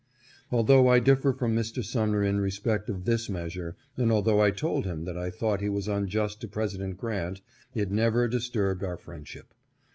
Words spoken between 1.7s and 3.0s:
Sumner in respect